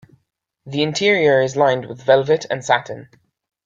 [0.65, 3.07] The interior is lined with velvet and satin.